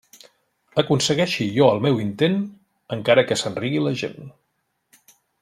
[0.81, 2.39] Aconsegueixi jo el meu intent,
[2.97, 4.35] encara que se'n rigui la gent.